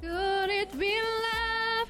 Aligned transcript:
Could 0.00 0.48
it 0.48 0.72
be 0.80 0.96
love? 0.96 1.88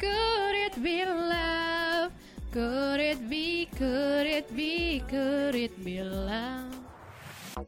Could 0.00 0.56
it 0.56 0.74
be 0.80 1.04
love? 1.04 2.08
Could 2.50 3.00
it 3.04 3.20
be, 3.28 3.68
could 3.76 4.26
it 4.26 4.48
be, 4.56 5.04
could 5.04 5.54
it 5.54 5.76
be 5.84 6.00
love? 6.00 6.72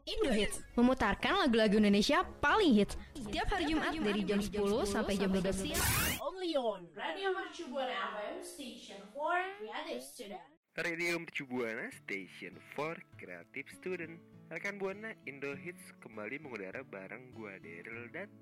Indohits 0.08 0.64
Memutarkan 0.72 1.44
lagu-lagu 1.44 1.76
Indonesia 1.76 2.24
paling 2.40 2.72
hits 2.72 2.96
Setiap 3.12 3.52
hari 3.52 3.68
Jumat 3.68 3.92
dari 3.92 4.24
jam 4.24 4.40
10 4.40 4.48
sampai 4.88 5.20
jam 5.20 5.28
12 5.28 5.52
siang 5.52 5.84
Only 6.24 6.56
on 6.56 6.88
Radio 6.96 7.36
Mercu 7.36 7.68
Buana 7.68 7.92
FM 7.92 8.40
Station 8.40 8.98
for 9.12 9.36
Creative 9.60 10.00
Student. 10.00 10.44
Radio 10.80 11.20
Mercu 11.20 11.44
Buana 11.44 11.92
Station 11.92 12.56
for 12.72 12.96
Creative 13.20 13.68
Student. 13.76 14.16
Rekan 14.48 14.80
Buana 14.80 15.12
Indo 15.28 15.52
Hits 15.52 15.92
kembali 16.00 16.40
mengudara 16.40 16.80
bareng 16.80 17.36
gua 17.36 17.60
Daryl 17.60 18.08
dan 18.08 18.32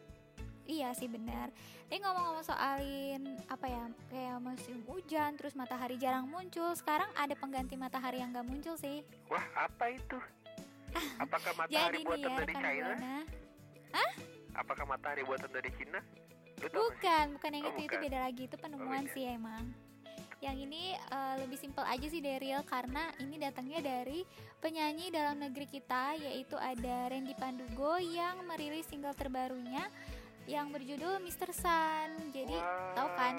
Iya 0.68 0.92
sih 0.92 1.08
benar. 1.08 1.48
Tapi 1.88 1.96
ngomong-ngomong 2.04 2.44
soalin 2.44 3.40
apa 3.48 3.66
ya, 3.72 3.84
kayak 4.12 4.36
musim 4.44 4.84
hujan, 4.84 5.32
terus 5.40 5.56
matahari 5.56 5.96
jarang 5.96 6.28
muncul. 6.28 6.68
Sekarang 6.76 7.08
ada 7.16 7.32
pengganti 7.32 7.72
matahari 7.80 8.20
yang 8.20 8.36
gak 8.36 8.44
muncul 8.44 8.76
sih. 8.76 9.00
Wah, 9.32 9.44
apa 9.56 9.96
itu? 9.96 10.20
Apakah 11.24 11.56
matahari 11.56 11.72
Jadi 11.72 11.98
nih 11.98 12.04
buatan 12.04 12.30
ya 12.30 12.36
dari 12.36 12.54
China? 12.54 12.88
buana. 12.92 13.16
Apakah 14.58 14.84
matahari 14.84 15.22
buatan 15.24 15.50
dari 15.56 15.70
Cina? 15.80 16.00
Bukan, 16.60 17.24
bukan 17.38 17.50
yang 17.54 17.64
Oh, 17.64 17.70
itu 17.72 17.80
itu 17.80 17.88
bukan. 17.88 18.04
beda 18.04 18.18
lagi 18.26 18.42
itu 18.44 18.56
penemuan 18.58 19.04
beda. 19.04 19.14
sih 19.14 19.24
emang. 19.26 19.64
Yang 20.38 20.56
ini 20.70 20.82
eh, 20.94 21.34
lebih 21.42 21.58
simpel 21.58 21.82
aja 21.82 22.06
sih 22.06 22.22
Daryl 22.22 22.62
karena 22.62 23.10
ini 23.18 23.42
datangnya 23.42 23.82
dari 23.82 24.22
penyanyi 24.62 25.10
dalam 25.10 25.42
negeri 25.42 25.66
kita 25.66 26.14
yaitu 26.14 26.54
ada 26.54 27.10
Randy 27.10 27.34
Pandugo 27.34 27.98
yang 27.98 28.46
merilis 28.46 28.86
single 28.86 29.14
terbarunya 29.18 29.90
yang 30.46 30.70
berjudul 30.70 31.18
Mr. 31.20 31.50
Sun. 31.50 32.30
Jadi 32.30 32.54
tahu 32.94 33.08
kan? 33.18 33.34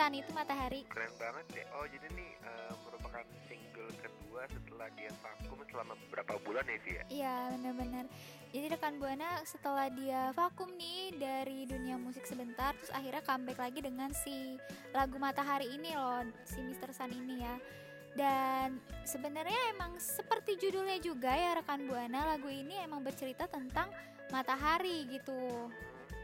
Sun 0.00 0.16
itu 0.16 0.32
matahari. 0.32 0.80
Keren 0.88 1.12
banget 1.20 1.60
ya. 1.60 1.64
Oh, 1.76 1.84
jadi 1.84 2.08
ini 2.16 2.32
eh, 2.40 2.72
merupakan 2.88 3.20
single 3.44 3.92
kedua 4.00 4.48
setelah 4.48 4.88
dia 4.96 5.12
vakum 5.20 5.60
selama 5.68 5.92
beberapa 6.08 6.40
bulan 6.40 6.64
ya, 6.64 6.78
Vi 6.80 6.92
ya? 6.96 7.04
Iya 7.12 7.36
benar-benar. 7.52 8.04
Jadi 8.48 8.66
rekan 8.72 8.96
buana 8.96 9.28
setelah 9.44 9.92
dia 9.92 10.32
vakum 10.32 10.72
nih 10.72 11.20
dari 11.20 11.68
dunia 11.68 12.00
musik 12.00 12.24
sebentar, 12.24 12.72
terus 12.80 12.88
akhirnya 12.96 13.20
comeback 13.28 13.60
lagi 13.60 13.80
dengan 13.84 14.08
si 14.16 14.56
lagu 14.96 15.20
Matahari 15.20 15.68
ini 15.68 15.92
loh, 15.92 16.24
si 16.48 16.64
Mr. 16.64 16.96
Sun 16.96 17.12
ini 17.12 17.44
ya. 17.44 17.60
Dan 18.16 18.80
sebenarnya 19.04 19.76
emang 19.76 20.00
seperti 20.00 20.56
judulnya 20.64 20.96
juga 21.04 21.28
ya 21.28 21.60
rekan 21.60 21.84
buana, 21.84 22.24
lagu 22.24 22.48
ini 22.48 22.80
emang 22.80 23.04
bercerita 23.04 23.44
tentang 23.52 23.92
matahari 24.32 25.04
gitu. 25.12 25.68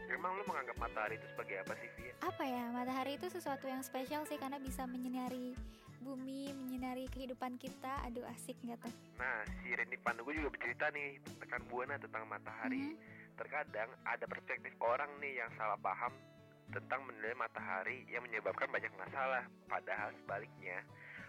Emang 0.07 0.39
lu 0.39 0.43
menganggap 0.47 0.77
matahari 0.79 1.19
itu 1.19 1.27
sebagai 1.35 1.67
apa 1.67 1.73
sih, 1.83 1.89
Vi? 1.99 2.03
ya? 2.07 2.13
Apa 2.23 2.43
ya, 2.47 2.63
matahari 2.71 3.19
itu 3.19 3.27
sesuatu 3.27 3.67
yang 3.67 3.83
spesial 3.83 4.23
sih 4.23 4.39
karena 4.39 4.55
bisa 4.55 4.87
menyinari 4.87 5.51
bumi, 5.99 6.55
menyinari 6.55 7.11
kehidupan 7.11 7.59
kita. 7.59 8.07
Aduh 8.07 8.23
asik 8.31 8.55
nggak 8.63 8.79
tuh? 8.87 8.93
Nah, 9.19 9.43
si 9.59 9.75
Randy 9.75 9.99
Pandugo 9.99 10.31
juga 10.31 10.55
bercerita 10.55 10.87
nih 10.95 11.19
tekan 11.43 11.61
buana 11.67 11.99
tentang 11.99 12.23
matahari. 12.31 12.95
Hmm. 12.95 12.99
Terkadang 13.37 13.89
ada 14.07 14.25
perspektif 14.25 14.73
orang 14.81 15.11
nih 15.19 15.43
yang 15.43 15.51
salah 15.59 15.77
paham 15.77 16.09
tentang 16.71 17.03
menilai 17.05 17.35
matahari 17.35 18.07
yang 18.07 18.23
menyebabkan 18.23 18.71
banyak 18.71 18.89
masalah. 18.95 19.43
Padahal 19.67 20.15
sebaliknya, 20.23 20.81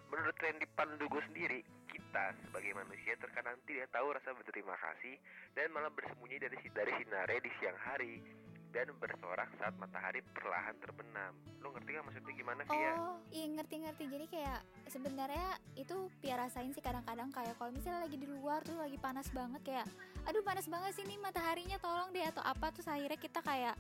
menurut 0.09 0.39
Randy 0.39 0.67
Pandugo 0.73 1.19
sendiri, 1.27 1.67
kita 1.91 2.33
sebagai 2.47 2.73
manusia 2.79 3.19
terkadang 3.19 3.59
tidak 3.67 3.91
tahu 3.91 4.15
rasa 4.15 4.33
berterima 4.33 4.79
kasih 4.79 5.19
dan 5.53 5.69
malah 5.75 5.91
bersembunyi 5.93 6.41
dari 6.41 6.57
si- 6.63 6.73
dari 6.73 6.93
sinare 6.97 7.37
di 7.43 7.51
siang 7.61 7.77
hari 7.77 8.23
dan 8.69 8.93
bersorak 9.01 9.49
saat 9.57 9.73
matahari 9.81 10.21
perlahan 10.37 10.77
terbenam. 10.79 11.33
Lu 11.65 11.73
ngerti 11.73 11.89
gak 11.97 12.05
maksudnya 12.05 12.35
gimana, 12.37 12.61
Via? 12.69 12.93
Oh, 13.01 13.17
iya 13.33 13.47
ngerti-ngerti. 13.49 14.05
Jadi 14.13 14.27
kayak 14.29 14.61
sebenarnya 14.93 15.49
itu 15.75 15.97
Pia 16.21 16.37
rasain 16.37 16.73
sih 16.77 16.85
kadang-kadang 16.85 17.33
kayak 17.33 17.57
kalau 17.57 17.73
misalnya 17.73 18.05
lagi 18.05 18.17
di 18.21 18.29
luar 18.29 18.61
tuh 18.65 18.77
lagi 18.77 18.99
panas 19.01 19.29
banget 19.33 19.61
kayak 19.65 19.87
aduh 20.29 20.45
panas 20.45 20.69
banget 20.69 20.93
sih 20.93 21.05
nih 21.09 21.17
mataharinya 21.17 21.81
tolong 21.81 22.13
deh 22.13 22.25
atau 22.27 22.45
apa 22.45 22.69
terus 22.69 22.91
akhirnya 22.91 23.17
kita 23.17 23.41
kayak 23.41 23.75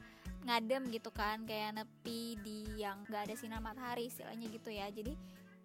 ngadem 0.49 0.89
gitu 0.89 1.13
kan 1.13 1.45
kayak 1.45 1.77
nepi 1.77 2.39
di 2.41 2.81
yang 2.81 3.05
gak 3.11 3.29
ada 3.29 3.35
sinar 3.37 3.61
matahari 3.61 4.09
istilahnya 4.09 4.49
gitu 4.49 4.73
ya. 4.73 4.89
Jadi 4.89 5.13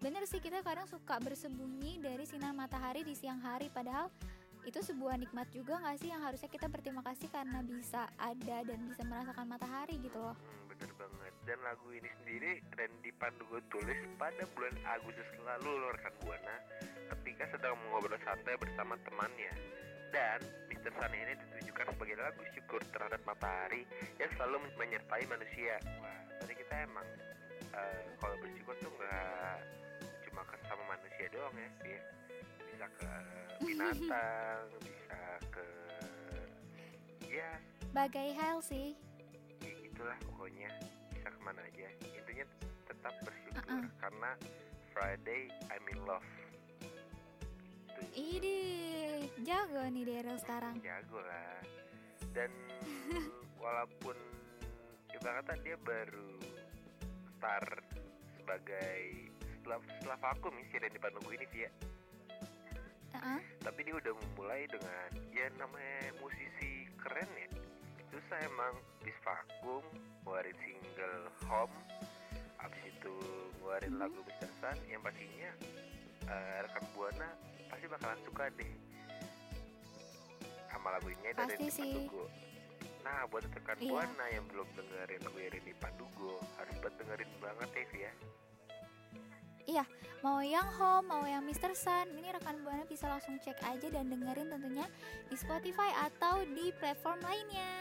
bener 0.04 0.28
sih 0.28 0.42
kita 0.42 0.60
kadang 0.60 0.84
suka 0.84 1.16
bersembunyi 1.16 2.02
dari 2.02 2.28
sinar 2.28 2.52
matahari 2.52 3.00
di 3.06 3.16
siang 3.16 3.40
hari 3.40 3.72
padahal 3.72 4.12
itu 4.64 4.80
sebuah 4.80 5.20
nikmat 5.20 5.48
juga 5.52 5.76
gak 5.76 6.00
sih 6.00 6.08
yang 6.08 6.24
harusnya 6.24 6.48
kita 6.48 6.72
berterima 6.72 7.04
kasih 7.04 7.28
karena 7.28 7.60
bisa 7.60 8.08
ada 8.16 8.56
dan 8.64 8.78
bisa 8.88 9.04
merasakan 9.04 9.44
matahari 9.44 10.00
gitu 10.00 10.16
loh. 10.16 10.32
Hmm, 10.32 10.72
bener 10.72 10.90
banget. 10.96 11.32
Dan 11.44 11.58
lagu 11.60 11.88
ini 11.92 12.08
sendiri 12.20 12.64
Randy 12.72 13.12
Pandugo 13.20 13.60
tulis 13.68 14.00
pada 14.16 14.44
bulan 14.56 14.74
Agustus 14.88 15.28
lalu 15.44 15.68
loh 15.68 15.90
rekan 15.92 16.14
Buana 16.24 16.56
ketika 17.12 17.44
sedang 17.52 17.76
mengobrol 17.84 18.16
santai 18.24 18.56
bersama 18.56 18.96
temannya. 19.04 19.52
Dan 20.08 20.40
Mr. 20.72 20.90
Sun 20.96 21.12
ini 21.12 21.34
ditujukan 21.36 21.86
sebagai 21.92 22.16
lagu 22.16 22.42
syukur 22.56 22.80
terhadap 22.88 23.20
matahari 23.28 23.84
yang 24.16 24.30
selalu 24.38 24.64
men- 24.64 24.76
menyertai 24.80 25.24
manusia. 25.28 25.76
Wah, 26.00 26.18
berarti 26.40 26.54
kita 26.56 26.74
emang 26.88 27.06
eh, 27.74 28.04
kalau 28.16 28.36
bersyukur 28.40 28.74
tuh 28.80 28.92
nggak 28.96 29.58
cuma 30.24 30.40
sama 30.64 30.84
manusia 30.96 31.26
doang 31.28 31.52
ya, 31.52 31.68
Bi. 31.84 31.94
Bisa 32.74 32.86
ke 32.90 33.12
binatang, 33.62 34.60
bisa 34.82 35.20
ke 35.48 35.66
ya 37.24 37.50
Bagai 37.90 38.34
hal 38.34 38.58
sih. 38.60 38.98
ya 39.60 39.70
gitulah 39.80 40.18
pokoknya 40.20 40.66
bisa 41.08 41.28
ke 41.28 41.38
mana 41.40 41.62
aja 41.62 41.86
intinya 42.02 42.44
tetap 42.84 43.14
bersyukur 43.22 43.62
Uh-uh. 43.64 43.86
karena 43.96 44.30
Friday 44.90 45.42
I'm 45.70 45.86
in 45.88 46.00
love 46.02 46.26
Gitu. 47.94 48.10
Ini 48.14 48.56
jago 49.40 49.86
nih 49.86 50.04
Daryl 50.04 50.34
sekarang. 50.36 50.74
jago 50.78 51.18
lah 51.18 51.62
dan 52.34 52.50
walaupun 53.62 54.18
ibaratnya 55.08 55.56
dia 55.62 55.76
baru 55.78 56.34
start 57.32 57.86
sebagai 58.34 59.00
setelah 59.54 59.78
setelah 59.96 60.18
vakum 60.20 60.52
nih 60.52 60.66
si 60.68 60.76
Randy 60.76 60.98
Pandugo 60.98 61.30
ini 61.30 61.46
sih 61.48 61.60
ya 61.64 61.70
Tapi 63.60 63.80
dia 63.80 63.94
udah 63.94 64.12
memulai 64.12 64.66
dengan 64.66 65.08
ya 65.30 65.46
namanya 65.54 66.14
musisi 66.18 66.70
keren 66.96 67.30
ya 67.30 67.48
susah 68.08 68.38
emang 68.44 68.74
bis 69.00 69.16
vakum 69.20 69.82
ngeluarin 70.22 70.54
single 70.56 71.18
home 71.44 71.74
abis 72.58 72.82
itu 72.86 73.14
ngeluarin 73.56 73.98
lagu 73.98 74.18
Mr. 74.22 74.50
Sun 74.54 74.78
yang 74.86 75.02
pastinya 75.02 75.50
eh, 76.24 76.58
rekan 76.62 76.84
buana 76.92 77.28
pasti 77.66 77.86
bakalan 77.86 78.20
suka 78.22 78.44
deh 78.54 78.72
sama 80.68 80.88
lagu 80.92 81.08
ini 81.08 81.28
dari 81.28 81.54
Pasti 81.54 81.66
sih. 81.70 81.82
Pandugo 81.84 82.24
nah 83.02 83.18
buat 83.28 83.44
rekan 83.44 83.76
Iya. 83.76 83.90
buana 83.90 84.24
yang 84.28 84.44
belum 84.46 84.68
dengerin 84.72 85.20
lagu 85.20 85.38
Rini 85.40 85.72
Pandugo 85.76 86.32
harus 86.56 86.74
buat 86.78 86.94
dengerin 86.96 87.30
banget 87.36 87.70
ya 87.74 88.08
ya 88.08 88.12
Mau 90.24 90.40
yang 90.40 90.64
home, 90.80 91.04
mau 91.04 91.20
yang 91.28 91.44
Mr. 91.44 91.76
Sun, 91.76 92.08
ini 92.16 92.32
rekan 92.32 92.56
buana 92.64 92.88
bisa 92.88 93.04
langsung 93.12 93.36
cek 93.44 93.60
aja 93.60 93.92
dan 93.92 94.08
dengerin 94.08 94.48
tentunya 94.48 94.88
di 95.28 95.36
Spotify 95.36 95.92
atau 96.00 96.40
di 96.48 96.72
platform 96.80 97.20
lainnya. 97.20 97.72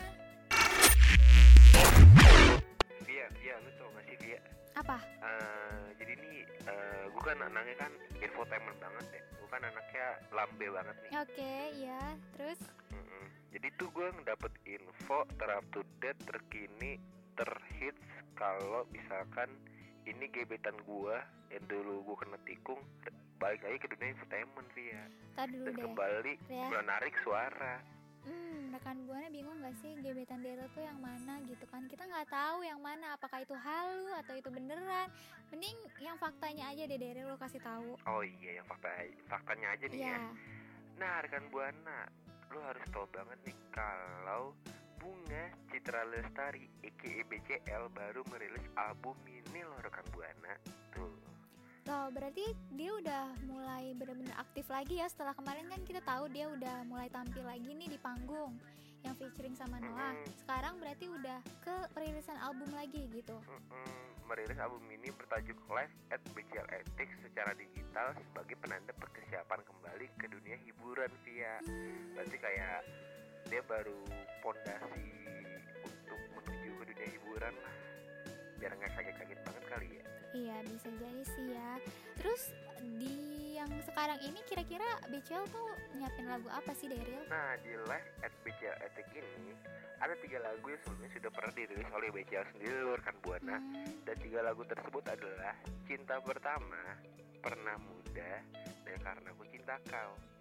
Via 3.08 3.26
Via 3.40 3.56
lu 3.64 3.72
tau 3.80 3.88
gak 3.96 4.04
sih 4.12 4.18
Via 4.20 4.40
Apa? 4.76 5.00
Eh, 5.24 5.86
jadi 6.04 6.12
ini 6.20 6.44
eh, 6.68 7.04
gue 7.08 7.24
kan 7.24 7.40
anaknya 7.48 7.76
kan 7.80 7.92
infotainment 8.20 8.76
banget 8.76 9.06
ya 9.16 9.22
gue 9.40 9.48
kan 9.48 9.62
anaknya 9.64 10.06
lambe 10.36 10.68
banget 10.68 10.96
nih 11.00 11.12
Oke, 11.24 11.56
ya. 11.80 12.04
Terus 12.36 12.60
Mm-mm. 12.92 13.26
jadi 13.56 13.68
tuh 13.80 13.88
gue 13.96 14.08
ngedapet 14.20 14.52
info 14.68 15.24
terup 15.40 15.64
to 15.72 15.80
date 16.04 16.20
terkini 16.28 17.00
terhits 17.40 18.04
kalau 18.36 18.84
misalkan 18.92 19.48
ini 20.04 20.26
gebetan 20.30 20.76
gue 20.84 21.16
yang 21.50 21.64
dulu 21.66 22.04
gue 22.04 22.16
kena 22.20 22.38
tikung 22.44 22.82
balik 23.38 23.60
lagi 23.62 23.78
ke 23.78 23.88
dunia 23.92 24.12
infotainment 24.12 24.70
via 24.72 25.04
dulu 25.36 25.66
dan 25.68 25.74
deh. 25.76 25.84
kembali 25.84 26.34
Ya. 26.48 26.68
menarik 26.72 27.16
suara 27.24 27.80
Hmm, 28.24 28.72
rekan 28.72 29.04
buana 29.04 29.28
bingung 29.28 29.60
gak 29.60 29.76
sih 29.84 30.00
gebetan 30.00 30.40
Daryl 30.40 30.64
tuh 30.72 30.80
yang 30.80 30.96
mana 30.96 31.44
gitu 31.44 31.68
kan? 31.68 31.84
Kita 31.92 32.08
nggak 32.08 32.32
tahu 32.32 32.64
yang 32.64 32.80
mana, 32.80 33.20
apakah 33.20 33.44
itu 33.44 33.52
halu 33.52 34.16
atau 34.16 34.40
itu 34.40 34.48
beneran. 34.48 35.12
Mending 35.52 35.76
yang 36.00 36.16
faktanya 36.16 36.72
aja 36.72 36.88
deh 36.88 36.96
Daryl 36.96 37.28
lo 37.28 37.36
kasih 37.36 37.60
tahu. 37.60 38.00
oh 38.08 38.24
iya 38.24 38.64
yang 38.64 38.66
fakta 38.72 38.96
faktanya 39.28 39.76
aja 39.76 39.86
nih 39.92 40.00
ya 40.00 40.08
Iya. 40.08 40.20
Nah, 40.96 41.14
rekan 41.20 41.52
Buana, 41.52 42.08
lu 42.48 42.64
harus 42.64 42.88
tahu 42.96 43.04
banget 43.12 43.44
nih 43.44 43.58
kalau 43.76 44.56
Bunga 45.04 45.52
Citra 45.68 46.08
Lestari 46.08 46.64
aka 46.80 47.14
BCL 47.28 47.92
baru 47.92 48.24
merilis 48.32 48.64
album 48.80 49.20
ini 49.28 49.60
loh 49.68 49.76
rekan 49.84 50.08
Buana. 50.16 50.56
Tuh. 50.96 51.12
Loh, 51.84 52.08
berarti 52.16 52.56
dia 52.72 52.96
udah 52.96 53.36
mulai 53.44 53.92
bener-bener 54.00 54.32
aktif 54.40 54.64
lagi 54.72 55.04
ya 55.04 55.12
setelah 55.12 55.36
kemarin 55.36 55.68
kan 55.68 55.84
kita 55.84 56.00
tahu 56.08 56.32
dia 56.32 56.48
udah 56.48 56.88
mulai 56.88 57.12
tampil 57.12 57.44
lagi 57.44 57.76
nih 57.76 57.92
di 57.92 58.00
panggung 58.00 58.56
yang 59.04 59.12
featuring 59.20 59.52
sama 59.60 59.84
Noah. 59.84 60.16
Mm-mm. 60.16 60.32
Sekarang 60.40 60.80
berarti 60.80 61.12
udah 61.12 61.44
ke 61.60 61.76
perilisan 61.92 62.40
album 62.40 62.72
lagi 62.72 63.04
gitu. 63.12 63.36
Mm-mm, 63.36 64.24
merilis 64.32 64.56
album 64.64 64.88
ini 64.88 65.12
bertajuk 65.12 65.60
Live 65.68 65.92
at 66.16 66.24
BCL 66.32 66.72
Ethics 66.72 67.20
secara 67.28 67.52
digital 67.60 68.16
sebagai 68.16 68.56
penanda 68.64 68.96
persiapan 68.96 69.60
kembali 69.68 70.08
ke 70.16 70.32
dunia 70.32 70.56
hiburan 70.64 71.12
via. 71.28 71.60
Berarti 72.16 72.38
kayak 72.40 72.80
dia 73.50 73.62
baru 73.66 74.00
pondasi 74.44 75.08
untuk 75.84 76.20
menuju 76.36 76.70
ke 76.80 76.84
dunia 76.94 77.08
hiburan 77.18 77.54
lah. 77.54 77.76
Biar 78.60 78.72
nggak 78.76 78.92
kaget-kaget 78.96 79.40
banget 79.44 79.64
kali 79.68 79.88
ya. 80.00 80.04
Iya, 80.34 80.58
bisa 80.66 80.90
jadi 80.98 81.24
sih 81.30 81.46
ya. 81.54 81.70
Terus 82.18 82.44
di 83.00 83.16
yang 83.54 83.70
sekarang 83.86 84.20
ini 84.26 84.42
kira-kira 84.50 84.86
BCL 85.08 85.46
tuh 85.54 85.70
nyiapin 85.96 86.26
lagu 86.28 86.50
apa 86.50 86.74
sih 86.76 86.90
Daryl? 86.90 87.24
Nah, 87.30 87.56
di 87.62 87.72
live 87.78 88.10
at 88.26 88.34
BCL 88.44 88.78
Ethic 88.82 89.08
ini 89.14 89.54
ada 90.04 90.20
tiga 90.20 90.42
lagu 90.44 90.68
yang 90.68 90.82
sebelumnya 90.84 91.10
sudah 91.16 91.32
pernah 91.32 91.54
dirilis 91.56 91.90
oleh 91.96 92.10
BCL 92.12 92.46
sendiri 92.52 92.76
luar 92.84 93.00
kan 93.06 93.16
Buana. 93.24 93.56
Hmm, 93.56 94.04
Dan 94.04 94.16
tiga 94.20 94.40
lagu 94.44 94.68
tersebut 94.68 95.04
adalah 95.08 95.56
Cinta 95.88 96.20
Pertama, 96.20 96.82
Pernah 97.40 97.78
Muda, 97.80 98.32
dan 98.84 98.98
Karena 99.00 99.28
Aku 99.32 99.44
Cinta 99.48 99.80
Kau. 99.88 100.33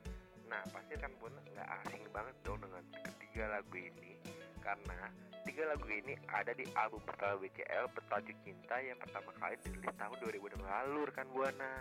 Nah, 0.52 0.60
pasti 0.68 0.92
kan 1.00 1.08
Buana 1.16 1.40
nggak 1.48 1.68
asing 1.80 2.04
banget 2.12 2.36
dong 2.44 2.60
dengan 2.60 2.84
ketiga 2.92 3.56
lagu 3.56 3.72
ini. 3.72 4.20
Karena 4.60 5.08
tiga 5.48 5.64
lagu 5.64 5.88
ini 5.88 6.12
ada 6.28 6.52
di 6.52 6.68
album 6.76 7.00
pertama 7.08 7.40
BCL 7.40 7.88
bertajuk 7.96 8.36
Cinta 8.44 8.76
yang 8.78 9.00
pertama 9.00 9.32
kali 9.40 9.56
dirilis 9.64 9.96
tahun 9.96 10.16
2006 10.20 10.60
lalu 10.60 11.02
kan 11.16 11.26
Buana. 11.32 11.72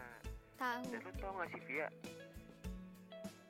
tahu. 0.55 0.81
Dan 0.87 0.99
lu 1.03 1.11
tau 1.19 1.31
gak 1.35 1.49
sih 1.51 1.61
Via 1.67 1.87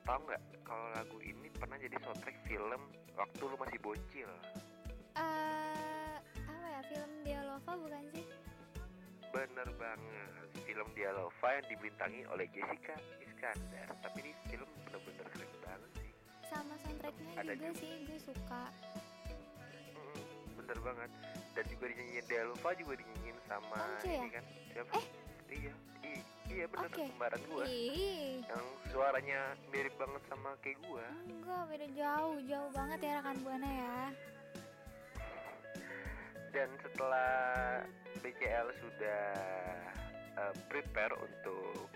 Tau 0.02 0.18
gak 0.26 0.40
kalau 0.66 0.86
lagu 0.96 1.18
ini 1.22 1.48
pernah 1.54 1.76
jadi 1.78 1.96
soundtrack 2.02 2.36
film 2.48 2.82
waktu 3.14 3.42
lu 3.46 3.56
masih 3.60 3.78
bocil 3.78 4.30
Eh, 5.12 6.16
apa 6.42 6.66
ya 6.66 6.80
film 6.88 7.12
Dialova 7.22 7.72
bukan 7.78 8.04
sih? 8.16 8.24
Bener 9.28 9.68
banget 9.76 10.28
Film 10.64 10.88
Dialova 10.96 11.48
yang 11.52 11.66
dibintangi 11.68 12.22
oleh 12.26 12.48
Jessica 12.50 12.96
Iskandar 13.42 13.90
Tapi 13.98 14.18
ini 14.22 14.32
film 14.46 14.70
bener-bener 14.86 15.26
keren 15.26 15.50
banget 15.58 15.90
sih 15.98 16.10
Sama 16.46 16.74
soundtracknya 16.78 17.34
Ada 17.34 17.52
juga 17.52 17.66
juga. 17.66 17.80
sih 17.82 17.92
gue 18.06 18.18
suka. 18.22 18.62
Bener 20.54 20.78
banget 20.78 21.10
Dan 21.50 21.64
juga 21.66 21.84
dinyanyiin 21.90 22.26
Dialova 22.30 22.70
juga 22.72 22.92
dinyanyiin 22.94 23.38
sama 23.42 23.78
Once 23.82 24.06
ya? 24.06 24.14
ini 24.14 24.30
kan 24.30 24.44
Siapa? 24.70 24.94
Eh? 24.94 25.06
Iya, 25.52 25.72
i- 26.06 26.26
iya 26.48 26.64
bener 26.70 26.86
Oke. 26.86 27.02
kembaran 27.04 27.40
Ih, 27.66 28.46
Yang 28.46 28.64
suaranya 28.88 29.40
mirip 29.68 29.94
banget 29.96 30.22
sama 30.24 30.50
kayak 30.62 30.78
gua 30.80 31.06
enggak 31.26 31.62
beda 31.66 31.88
jauh, 31.92 32.36
jauh 32.46 32.70
banget 32.70 32.98
ya 33.02 33.12
rekan 33.18 33.36
buana 33.42 33.66
ya. 33.68 33.98
dan 36.52 36.68
setelah 36.78 37.80
BCL 38.20 38.68
sudah 38.78 39.24
uh, 40.36 40.52
prepare 40.68 41.16
untuk 41.16 41.88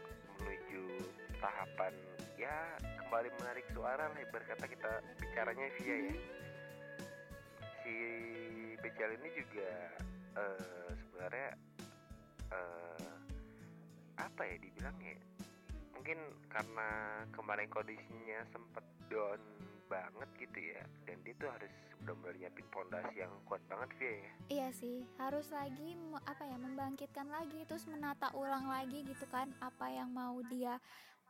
tahapan. 1.41 1.93
Ya 2.37 2.77
kembali 3.01 3.29
menarik 3.41 3.67
suara 3.73 4.11
lah 4.11 4.25
berkata 4.29 4.65
kita 4.69 4.93
bicaranya 5.21 5.67
via 5.81 5.97
ya. 6.11 6.15
Si 7.85 7.97
BCL 8.83 9.13
ini 9.23 9.29
juga 9.35 9.71
uh, 10.37 10.91
sebenarnya 10.95 11.51
uh, 12.53 13.17
apa 14.17 14.43
ya 14.49 14.57
dibilangnya 14.59 15.17
mungkin 16.07 16.19
karena 16.53 16.89
kemarin 17.35 17.67
kondisinya 17.67 18.39
sempat 18.55 18.85
down 19.11 19.43
banget 19.91 20.29
gitu 20.39 20.59
ya 20.75 20.83
dan 21.07 21.19
dia 21.23 21.35
tuh 21.39 21.51
harus 21.51 21.73
benar-benar 22.03 22.35
nyiapin 22.39 22.67
pondasi 22.71 23.15
yang 23.19 23.33
kuat 23.51 23.59
banget 23.67 23.91
via 23.99 24.15
ya. 24.15 24.33
Iya 24.47 24.69
sih, 24.79 24.97
harus 25.19 25.51
lagi 25.51 25.99
apa 26.23 26.47
ya 26.47 26.57
membangkitkan 26.63 27.27
lagi 27.27 27.67
terus 27.67 27.91
menata 27.91 28.31
ulang 28.39 28.71
lagi 28.71 29.03
gitu 29.03 29.27
kan 29.35 29.51
apa 29.59 29.91
yang 29.91 30.15
mau 30.15 30.39
dia 30.47 30.79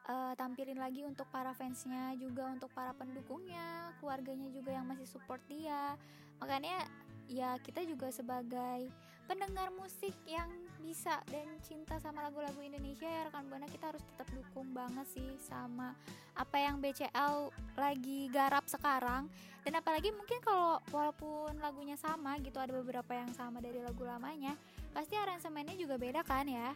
eh, 0.07 0.33
tampilin 0.39 0.79
lagi 0.79 1.03
untuk 1.03 1.27
para 1.35 1.53
fansnya 1.53 2.15
juga 2.19 2.51
untuk 2.51 2.71
para 2.73 2.95
pendukungnya, 2.95 3.93
keluarganya 3.99 4.49
juga 4.55 4.75
yang 4.75 4.87
masih 4.87 5.07
support 5.07 5.43
dia. 5.51 5.99
Makanya 6.39 6.87
ya 7.27 7.59
kita 7.59 7.83
juga 7.83 8.11
sebagai 8.15 8.87
pendengar 9.27 9.75
musik 9.75 10.15
yang 10.23 10.47
bisa 10.79 11.19
dan 11.27 11.51
cinta 11.67 11.99
sama 11.99 12.23
lagu-lagu 12.23 12.63
Indonesia 12.63 13.11
ya 13.11 13.27
rekan 13.27 13.51
buana 13.51 13.67
kita 13.67 13.91
harus 13.91 14.05
tetap 14.15 14.31
dukung 14.31 14.71
banget 14.71 15.03
sih 15.11 15.35
sama 15.43 15.99
apa 16.39 16.57
yang 16.63 16.79
BCL 16.79 17.51
lagi 17.75 18.31
garap 18.31 18.71
sekarang. 18.71 19.27
Dan 19.67 19.83
apalagi 19.83 20.15
mungkin 20.15 20.39
kalau 20.47 20.79
walaupun 20.95 21.59
lagunya 21.59 21.99
sama 21.99 22.39
gitu 22.39 22.63
ada 22.63 22.71
beberapa 22.71 23.19
yang 23.19 23.35
sama 23.35 23.59
dari 23.59 23.83
lagu 23.83 24.07
lamanya 24.07 24.55
pasti 24.95 25.19
aransemennya 25.19 25.75
juga 25.75 25.99
beda 25.99 26.23
kan 26.23 26.47
ya 26.47 26.71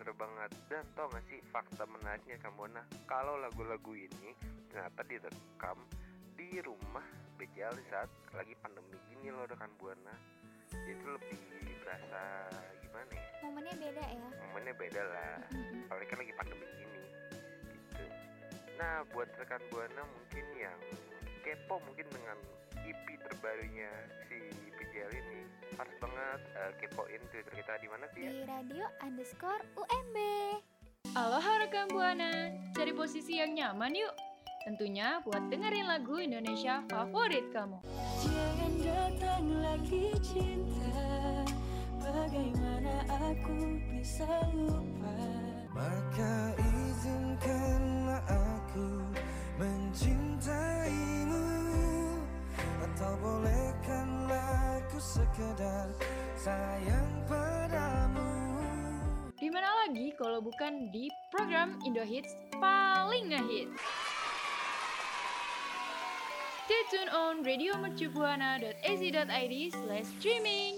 bener 0.00 0.16
banget. 0.16 0.50
Dan 0.72 0.84
tau 0.96 1.12
gak 1.12 1.20
sih 1.28 1.44
fakta 1.52 1.84
menariknya 1.84 2.40
Kamona 2.40 2.80
kalau 3.04 3.36
lagu-lagu 3.36 3.92
ini 3.92 4.32
ternyata 4.72 5.04
direkam 5.04 5.76
di 6.40 6.56
rumah 6.64 7.04
BCL 7.36 7.76
di 7.76 7.84
saat 7.92 8.08
lagi 8.32 8.56
pandemi 8.64 8.96
gini 9.12 9.28
loh 9.28 9.44
rekan 9.44 9.68
buana 9.76 10.16
itu 10.72 11.04
lebih 11.04 11.40
berasa 11.84 12.48
gimana 12.80 13.12
ya? 13.12 13.28
Momennya 13.44 13.74
beda 13.76 14.04
ya? 14.08 14.28
Momennya 14.40 14.74
beda 14.80 15.02
lah. 15.04 15.36
Apalagi 15.84 16.08
kan 16.08 16.18
lagi 16.24 16.34
pandemi 16.40 16.66
gini 16.80 17.00
gitu. 17.04 18.04
Nah 18.80 19.04
buat 19.12 19.28
rekan 19.36 19.62
buana 19.68 20.02
mungkin 20.08 20.46
yang 20.56 20.78
kepo 21.44 21.76
mungkin 21.84 22.08
dengan 22.08 22.38
EP 22.84 23.06
terbarunya 23.26 23.90
si 24.26 24.38
BCL 24.76 25.10
ini 25.14 25.40
harus 25.74 25.94
banget 25.98 26.40
eh, 26.54 26.72
kepoin 26.82 27.22
Twitter 27.30 27.54
kita 27.54 27.72
di 27.80 27.88
mana 27.88 28.06
sih 28.12 28.20
ya? 28.26 28.30
di 28.30 28.42
radio 28.46 28.86
underscore 29.02 29.62
UMB 29.78 30.16
Aloha 31.10 31.66
rekan 31.66 31.90
Buana, 31.90 32.54
cari 32.70 32.94
posisi 32.94 33.42
yang 33.42 33.58
nyaman 33.58 33.98
yuk. 33.98 34.14
Tentunya 34.62 35.18
buat 35.26 35.42
dengerin 35.50 35.90
lagu 35.90 36.22
Indonesia 36.22 36.86
favorit 36.86 37.50
kamu. 37.50 37.82
Jangan 38.22 38.72
datang 38.84 39.46
lagi 39.64 40.12
cinta 40.20 41.00
Bagaimana 41.98 42.94
aku 43.08 43.80
bisa 43.88 44.28
lupa 44.52 45.16
Maka 45.72 46.52
izinkanlah 46.60 48.20
aku 48.28 48.88
mencintaimu 49.56 51.40
atau 52.90 53.14
bolehkanlah 53.22 54.82
ku 54.90 54.98
sekedar 54.98 55.94
sayang 56.34 57.22
padamu? 57.30 58.58
Di 59.38 59.46
mana 59.46 59.86
lagi 59.86 60.10
kalau 60.18 60.42
bukan 60.42 60.90
di 60.90 61.06
program 61.30 61.78
Indo 61.86 62.02
Hits 62.02 62.34
paling 62.58 63.30
ngehits? 63.30 63.78
Stay 66.66 66.82
tune 66.90 67.06
on 67.14 67.46
radiomercubuana.ac.id 67.46 69.54
slash 69.70 70.10
streaming. 70.18 70.74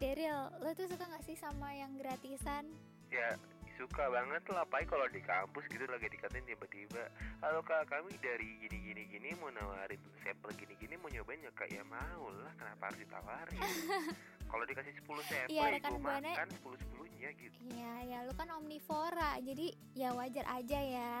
Daryl, 0.00 0.48
lo 0.64 0.72
tuh 0.72 0.88
suka 0.88 1.04
gak 1.12 1.28
sih 1.28 1.36
sama 1.36 1.76
yang 1.76 1.92
gratisan? 2.00 2.72
Ya, 3.12 3.36
suka 3.82 4.06
banget 4.14 4.42
lah 4.54 4.62
apalagi 4.62 4.86
kalau 4.86 5.06
di 5.10 5.18
kampus 5.26 5.66
gitu 5.66 5.82
lagi 5.90 6.06
dikatain 6.06 6.46
tiba-tiba. 6.46 7.02
Halo 7.42 7.66
kak 7.66 7.90
kami 7.90 8.14
dari 8.22 8.62
gini 8.62 8.78
gini 8.78 9.02
gini 9.10 9.28
mau 9.42 9.50
nawarin 9.50 9.98
sampel 10.22 10.54
gini 10.54 10.78
gini 10.78 10.94
mau 11.02 11.10
nyobain 11.10 11.42
ya 11.42 11.50
kak 11.50 11.66
ya 11.66 11.82
mau 11.90 12.30
lah. 12.30 12.54
Kenapa 12.54 12.86
harus 12.86 13.02
ditawarin? 13.02 13.58
Kalau 14.52 14.64
dikasih 14.70 14.94
10 15.02 15.02
sampel 15.26 15.50
Iya, 15.50 15.64
ya 15.66 15.78
gue 15.82 15.98
makan 15.98 16.48
10 16.62 16.82
sepuluhnya 16.84 17.28
gitu. 17.34 17.56
Iya, 17.74 17.92
ya 18.06 18.18
lu 18.22 18.32
kan 18.38 18.48
omnivora, 18.54 19.32
jadi 19.42 19.66
ya 19.98 20.14
wajar 20.14 20.46
aja 20.46 20.78
ya. 20.78 21.12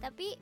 Tapi 0.00 0.38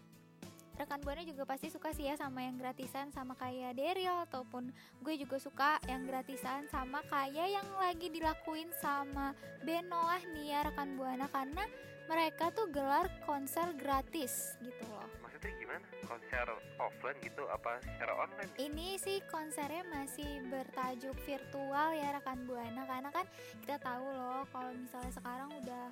rekan 0.74 1.00
buana 1.02 1.22
juga 1.22 1.46
pasti 1.46 1.70
suka 1.70 1.94
sih 1.94 2.10
ya 2.10 2.18
sama 2.18 2.42
yang 2.42 2.58
gratisan 2.58 3.14
sama 3.14 3.38
kayak 3.38 3.78
Daryl 3.78 4.26
ataupun 4.26 4.74
gue 5.02 5.14
juga 5.14 5.38
suka 5.38 5.78
yang 5.86 6.02
gratisan 6.06 6.66
sama 6.70 7.02
kayak 7.06 7.48
yang 7.60 7.68
lagi 7.78 8.10
dilakuin 8.10 8.70
sama 8.82 9.32
Benoah 9.62 10.22
nih 10.34 10.50
ya 10.50 10.60
rekan 10.66 10.98
buana 10.98 11.30
karena 11.30 11.64
mereka 12.04 12.52
tuh 12.52 12.68
gelar 12.68 13.08
konser 13.24 13.64
gratis 13.80 14.60
gitu 14.60 14.84
loh. 14.92 15.08
maksudnya 15.24 15.56
gimana? 15.56 15.84
Konser 16.04 16.46
offline 16.76 17.18
gitu 17.24 17.48
apa 17.48 17.80
secara 17.80 18.12
online? 18.12 18.50
Ini 18.60 19.00
sih 19.00 19.18
konsernya 19.32 19.88
masih 19.88 20.44
bertajuk 20.52 21.16
virtual 21.24 21.96
ya 21.96 22.12
rekan 22.12 22.44
buana 22.44 22.84
karena 22.84 23.08
kan 23.08 23.26
kita 23.64 23.80
tahu 23.80 24.04
loh 24.04 24.44
kalau 24.52 24.70
misalnya 24.76 25.12
sekarang 25.16 25.48
udah 25.64 25.86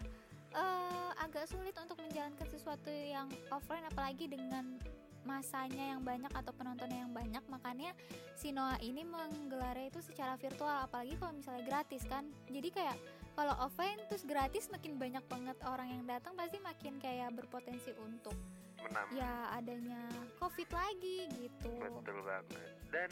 eh, 0.54 1.10
agak 1.20 1.48
sulit 1.48 1.74
untuk 1.76 1.98
menjalankan 2.00 2.48
sesuatu 2.48 2.90
yang 2.90 3.28
offline 3.52 3.84
apalagi 3.88 4.28
dengan 4.28 4.78
masanya 5.22 5.94
yang 5.94 6.02
banyak 6.02 6.30
atau 6.34 6.52
penontonnya 6.54 7.06
yang 7.06 7.14
banyak. 7.14 7.42
Makanya 7.46 7.94
si 8.34 8.50
Noah 8.50 8.78
ini 8.82 9.06
menggelarnya 9.06 9.90
itu 9.94 10.02
secara 10.02 10.34
virtual 10.34 10.82
apalagi 10.82 11.14
kalau 11.18 11.34
misalnya 11.34 11.62
gratis 11.66 12.02
kan? 12.06 12.26
Jadi 12.50 12.68
kayak 12.74 12.96
kalau 13.32 13.54
offline 13.64 13.98
terus 14.10 14.26
gratis 14.26 14.68
makin 14.68 14.98
banyak 14.98 15.24
banget 15.30 15.56
orang 15.64 15.88
yang 15.88 16.04
datang 16.04 16.36
pasti 16.36 16.58
makin 16.60 17.00
kayak 17.00 17.32
berpotensi 17.32 17.96
untuk 18.02 18.36
menambah. 18.82 19.14
ya 19.14 19.32
adanya 19.56 20.02
covid 20.42 20.68
lagi 20.68 21.30
gitu. 21.38 21.72
Betul 21.80 22.18
banget. 22.26 22.44
Dan 22.92 23.10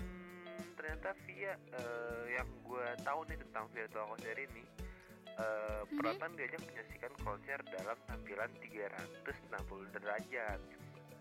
ternyata 0.77 1.17
via 1.25 1.57
eh, 1.57 2.25
yang 2.37 2.49
gue 2.67 2.87
tahu 3.07 3.21
nih 3.31 3.39
tentang 3.49 3.65
virtual 3.73 4.07
konser 4.13 4.37
ini 4.37 4.65
penonton 5.91 6.31
diajak 6.37 6.63
menyaksikan 6.63 7.13
konser 7.21 7.59
dalam 7.69 7.99
tampilan 8.07 8.51
360 8.63 9.95
derajat 9.95 10.61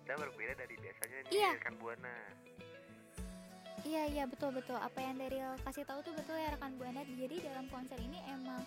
dan 0.03 0.15
berbeda 0.17 0.53
dari 0.57 0.75
biasanya 0.77 1.17
nih 1.25 1.31
Iya. 1.33 1.51
rekan 1.59 1.75
buana 1.77 2.15
Iya 3.79 4.03
iya 4.11 4.23
betul 4.27 4.51
betul 4.51 4.75
apa 4.75 4.99
yang 4.99 5.15
Daryl 5.15 5.55
kasih 5.63 5.87
tahu 5.87 6.03
tuh 6.03 6.11
betul 6.11 6.35
ya 6.35 6.51
rekan 6.51 6.75
buana. 6.75 6.99
Jadi 6.99 7.39
dalam 7.39 7.63
konser 7.71 7.95
ini 8.03 8.19
emang 8.27 8.59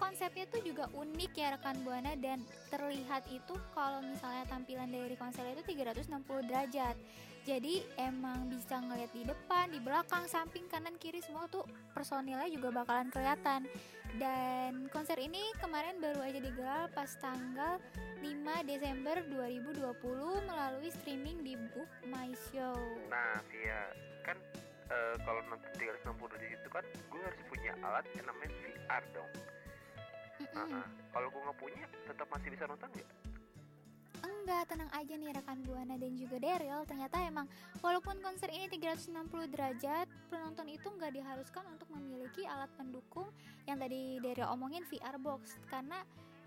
konsepnya 0.00 0.48
tuh 0.48 0.64
juga 0.64 0.88
unik 0.96 1.32
ya 1.36 1.60
rekan 1.60 1.76
buana 1.84 2.16
dan 2.16 2.40
terlihat 2.72 3.28
itu 3.28 3.52
kalau 3.76 4.00
misalnya 4.00 4.48
tampilan 4.48 4.88
dari 4.88 5.12
konser 5.12 5.44
itu 5.52 5.60
360 5.60 6.48
derajat. 6.48 6.96
Jadi 7.44 7.84
emang 7.94 8.48
bisa 8.48 8.80
ngeliat 8.80 9.12
di 9.12 9.22
depan, 9.22 9.70
di 9.70 9.78
belakang, 9.78 10.26
samping, 10.26 10.66
kanan, 10.66 10.98
kiri 10.98 11.22
semua 11.22 11.46
tuh 11.46 11.62
personilnya 11.94 12.48
juga 12.48 12.74
bakalan 12.74 13.12
kelihatan. 13.12 13.68
Dan 14.16 14.88
konser 14.88 15.20
ini 15.20 15.52
kemarin 15.60 16.00
baru 16.00 16.24
aja 16.24 16.40
digelar 16.40 16.88
pas 16.96 17.12
tanggal 17.20 17.76
5 18.18 18.24
Desember 18.64 19.20
2020 19.28 19.92
melalui 20.48 20.88
streaming 20.88 21.44
di 21.44 21.54
Book 21.72 21.90
My 22.08 22.32
Show. 22.48 22.76
nah 23.06 23.36
via 23.52 23.92
kan 24.24 24.40
eh, 24.88 25.14
kalau 25.20 25.44
nonton 25.46 25.68
360 25.76 26.16
derajat 26.32 26.58
itu 26.58 26.70
kan 26.72 26.84
gue 27.12 27.20
harus 27.20 27.40
punya 27.46 27.72
alat 27.84 28.06
yang 28.16 28.26
namanya 28.26 28.50
VR 28.64 29.02
dong 29.12 29.30
Mm-mm. 30.36 30.68
Nah, 30.68 30.88
kalau 31.12 31.28
gue 31.28 31.40
nggak 31.40 31.58
punya 31.60 31.84
tetap 32.04 32.26
masih 32.32 32.48
bisa 32.50 32.64
nonton 32.66 32.88
nggak 32.92 33.08
Enggak, 34.26 34.66
tenang 34.66 34.90
aja 34.90 35.14
nih 35.14 35.30
rekan 35.30 35.58
Buana 35.62 35.94
dan 35.94 36.12
juga 36.18 36.36
Daryl. 36.42 36.82
Ternyata 36.86 37.16
emang 37.22 37.46
walaupun 37.78 38.18
konser 38.18 38.50
ini 38.50 38.66
360 38.66 39.14
derajat 39.54 40.06
Penonton 40.26 40.66
itu 40.66 40.86
nggak 40.90 41.12
diharuskan 41.14 41.62
untuk 41.70 41.86
memiliki 41.94 42.42
alat 42.46 42.70
pendukung 42.74 43.30
Yang 43.70 43.78
tadi 43.86 44.00
Daryl 44.22 44.50
omongin 44.50 44.82
VR 44.90 45.18
box. 45.22 45.58
Karena 45.70 46.02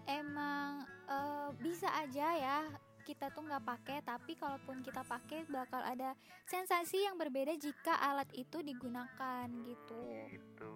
emang 0.07 0.83
eh, 1.07 1.50
bisa 1.63 1.88
aja 1.95 2.27
ya 2.36 2.59
kita 3.07 3.33
tuh 3.33 3.41
nggak 3.41 3.65
pakai 3.65 3.98
tapi 4.05 4.38
kalaupun 4.38 4.86
kita 4.86 5.01
pakai 5.01 5.41
bakal 5.50 5.81
ada 5.81 6.13
sensasi 6.45 7.09
yang 7.09 7.17
berbeda 7.17 7.57
jika 7.57 7.98
alat 8.05 8.29
itu 8.38 8.62
digunakan 8.62 9.50
gitu. 9.65 10.01
Gitu. 10.29 10.75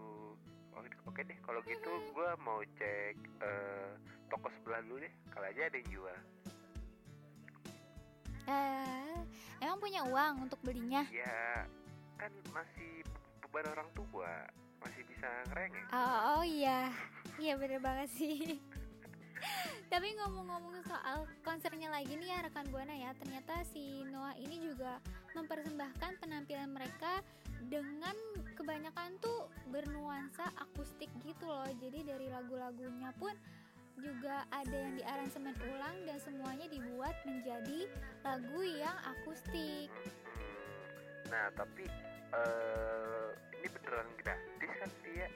Oke, 0.74 0.90
oke 1.06 1.22
deh 1.22 1.38
kalau 1.46 1.62
gitu 1.62 1.92
gue 2.10 2.30
mau 2.42 2.58
cek 2.74 3.16
eh, 3.44 3.92
toko 4.34 4.50
sebelah 4.50 4.82
dulu 4.82 5.06
deh. 5.06 5.14
Kalau 5.30 5.46
aja 5.46 5.62
ada 5.70 5.78
yang 5.78 5.90
jual 5.94 6.18
eh 8.48 9.16
emang 9.60 9.80
punya 9.80 10.02
uang 10.08 10.50
untuk 10.50 10.60
belinya 10.62 11.08
ya 11.10 11.64
kan 12.20 12.32
masih 12.52 13.04
beban 13.44 13.66
orang 13.72 13.90
tua 13.96 14.32
masih 14.84 15.04
bisa 15.08 15.28
ngerengek 15.52 15.84
Oh, 15.94 16.42
oh 16.42 16.44
iya, 16.44 16.92
iya 17.40 17.54
bener 17.56 17.80
banget 17.80 18.10
sih. 18.12 18.60
Tapi 19.92 20.10
ngomong-ngomong 20.18 20.82
soal 20.84 21.30
konsernya 21.46 21.88
lagi 21.94 22.18
nih 22.18 22.34
ya 22.34 22.40
rekan 22.44 22.66
buana 22.74 22.92
ya, 22.98 23.14
ternyata 23.16 23.62
si 23.70 24.02
Noah 24.10 24.34
ini 24.42 24.58
juga 24.60 24.98
mempersembahkan 25.38 26.18
penampilan 26.18 26.74
mereka 26.74 27.22
dengan 27.70 28.16
kebanyakan 28.58 29.22
tuh 29.22 29.48
bernuansa 29.70 30.50
akustik 30.58 31.14
gitu 31.24 31.46
loh. 31.46 31.70
Jadi 31.78 32.04
dari 32.04 32.28
lagu-lagunya 32.28 33.14
pun 33.22 33.32
juga 34.02 34.46
ada 34.50 34.74
yang 34.74 34.94
diaransemen 34.98 35.56
ulang 35.70 35.98
dan 36.08 36.18
semuanya 36.22 36.68
dibuat 36.70 37.16
menjadi 37.26 37.86
lagu 38.26 38.62
yang 38.66 38.98
akustik. 39.18 39.90
Nah 41.30 41.50
tapi 41.54 41.86
eh 42.34 43.30
ini 43.62 43.68
beneran 43.70 44.10
gratis 44.20 44.72
kan 44.82 44.92
dia 45.06 45.28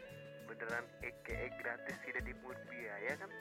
beneran 0.49 0.85
EKE 1.05 1.47
gratis 1.61 1.95
tidak 2.03 2.23
dipungut 2.25 2.59
biaya 2.67 3.13
kan 3.21 3.31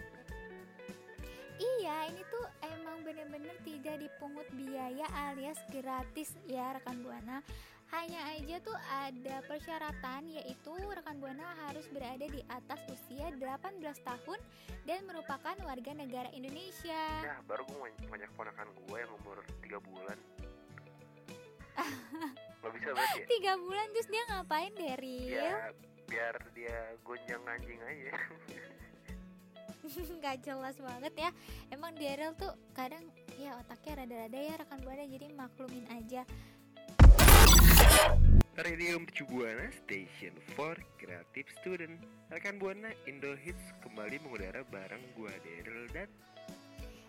Iya, 1.56 2.12
ini 2.12 2.20
tuh 2.28 2.44
emang 2.61 3.00
bener-bener 3.00 3.56
tidak 3.64 3.96
dipungut 3.96 4.44
biaya 4.52 5.08
alias 5.32 5.56
gratis 5.73 6.37
ya 6.44 6.76
rekan 6.76 7.00
Buana. 7.00 7.40
Hanya 7.87 8.19
aja 8.35 8.57
tuh 8.61 8.75
ada 8.75 9.37
persyaratan 9.47 10.26
yaitu 10.26 10.75
rekan 10.75 11.23
Buana 11.23 11.47
harus 11.66 11.87
berada 11.88 12.26
di 12.26 12.43
atas 12.50 12.81
usia 12.90 13.31
18 13.31 13.78
tahun 14.02 14.38
dan 14.85 15.07
merupakan 15.07 15.55
warga 15.62 15.93
negara 15.95 16.26
Indonesia. 16.35 17.02
ya 17.23 17.38
baru 17.47 17.62
gue 17.66 17.90
banyak 18.07 18.31
ponakan 18.35 18.69
gue 18.85 18.97
yang 18.99 19.12
umur 19.23 19.38
3 19.62 19.78
bulan 19.87 20.19
Gak 22.62 22.73
bisa 22.75 22.88
berarti 22.90 23.21
ya? 23.23 23.26
Tiga 23.31 23.52
bulan 23.61 23.87
terus 23.95 24.09
dia 24.09 24.23
ngapain 24.26 24.73
Daryl? 24.75 25.31
ya 25.31 25.55
biar 26.07 26.35
dia 26.55 26.76
gonjang 27.02 27.43
anjing 27.45 27.81
aja 27.83 28.12
Gak 30.23 30.43
jelas 30.43 30.75
banget 30.83 31.14
ya. 31.14 31.31
Emang 31.71 31.95
Daryl 31.95 32.35
tuh 32.35 32.50
kadang 32.75 33.07
ya 33.38 33.55
otaknya 33.62 34.02
rada-rada 34.02 34.40
ya 34.43 34.55
rekan 34.59 34.83
Buana 34.83 35.07
jadi 35.07 35.31
maklumin 35.31 35.87
aja. 35.87 36.26
Radio 38.57 38.99
Mercu 38.99 39.25
Buana 39.29 39.69
Station 39.73 40.33
for 40.57 40.76
Creative 40.97 41.49
Student. 41.61 42.00
Rekan 42.33 42.57
Buana 42.57 42.88
Indo 43.05 43.37
Hits 43.37 43.73
kembali 43.85 44.21
mengudara 44.25 44.65
bareng 44.69 45.00
gua 45.17 45.33
Daryl 45.45 45.85
dan 45.93 46.09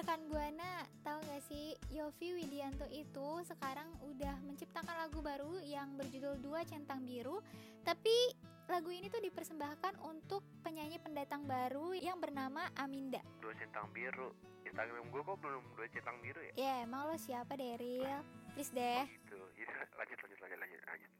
Rekan 0.00 0.20
Buana 0.32 0.88
tahu 1.04 1.20
gak 1.28 1.44
sih 1.44 1.76
Yofi 1.92 2.40
Widianto 2.40 2.88
itu 2.88 3.44
sekarang 3.44 3.92
udah 4.00 4.40
menciptakan 4.48 4.96
lagu 4.96 5.20
baru 5.20 5.60
yang 5.60 5.92
berjudul 6.00 6.40
Dua 6.40 6.64
Centang 6.64 7.04
Biru 7.04 7.44
Tapi 7.84 8.32
lagu 8.70 8.86
ini 8.88 9.12
tuh 9.12 9.20
dipersembahkan 9.20 10.00
untuk 10.08 10.40
penyanyi 10.62 11.02
pendatang 11.02 11.42
baru 11.42 11.90
yang 11.90 12.22
bernama 12.22 12.70
Aminda. 12.78 13.18
Dua 13.42 13.50
centang 13.58 13.90
biru. 13.90 14.30
Instagram 14.70 15.06
gue 15.10 15.22
kok 15.26 15.38
belum 15.42 15.62
dua 15.74 15.86
centang 15.90 16.18
biru 16.22 16.40
ya? 16.46 16.52
Ya 16.54 16.72
emang 16.86 17.10
lo 17.10 17.18
siapa 17.18 17.58
Daryl? 17.58 18.22
Please 18.54 18.70
deh 18.70 19.02
Gitu. 19.26 19.38
Gitu. 19.58 19.70
Lanjut 19.98 20.18
lanjut 20.22 20.38
lanjut 20.38 20.58
lanjut 20.62 20.80
lanjut. 20.86 21.10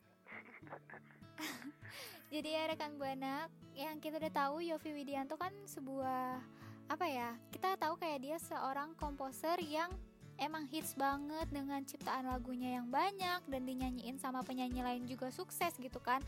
Jadi 2.33 2.49
ya 2.55 2.63
rekan 2.71 2.95
buana 2.95 3.51
yang 3.75 3.99
kita 3.99 4.23
udah 4.23 4.31
tahu 4.31 4.63
Yofi 4.63 4.95
Widianto 4.95 5.35
kan 5.35 5.51
sebuah 5.67 6.39
apa 6.87 7.07
ya? 7.11 7.35
Kita 7.51 7.75
tahu 7.75 7.99
kayak 7.99 8.23
dia 8.23 8.39
seorang 8.39 8.95
komposer 8.95 9.59
yang 9.67 9.91
emang 10.39 10.71
hits 10.71 10.95
banget 10.95 11.51
dengan 11.51 11.83
ciptaan 11.83 12.31
lagunya 12.31 12.79
yang 12.79 12.87
banyak 12.87 13.43
dan 13.51 13.63
dinyanyiin 13.67 14.17
sama 14.23 14.47
penyanyi 14.47 14.81
lain 14.81 15.05
juga 15.11 15.35
sukses 15.35 15.75
gitu 15.75 15.99
kan. 15.99 16.23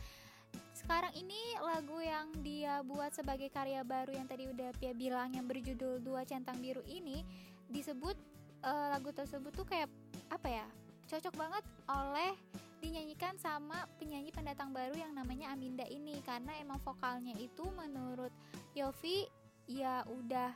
Sekarang 0.83 1.15
ini 1.15 1.39
lagu 1.63 1.95
yang 2.03 2.27
dia 2.43 2.83
buat 2.83 3.15
sebagai 3.15 3.47
karya 3.47 3.87
baru 3.87 4.19
yang 4.19 4.27
tadi 4.27 4.51
udah 4.51 4.75
Pia 4.75 4.91
bilang 4.91 5.31
yang 5.31 5.47
berjudul 5.47 6.03
Dua 6.03 6.27
Centang 6.27 6.59
Biru 6.59 6.83
ini 6.91 7.23
disebut 7.71 8.19
eh, 8.67 8.87
lagu 8.91 9.15
tersebut 9.15 9.55
tuh 9.55 9.63
kayak 9.63 9.87
apa 10.27 10.51
ya? 10.51 10.67
Cocok 11.07 11.39
banget 11.39 11.63
oleh 11.87 12.35
dinyanyikan 12.83 13.39
sama 13.39 13.87
penyanyi 13.95 14.35
pendatang 14.35 14.75
baru 14.75 14.91
yang 14.91 15.15
namanya 15.15 15.55
Aminda 15.55 15.87
ini 15.87 16.19
karena 16.27 16.51
emang 16.59 16.83
vokalnya 16.83 17.31
itu 17.39 17.63
menurut 17.71 18.35
Yofi 18.75 19.23
ya 19.71 20.03
udah 20.11 20.51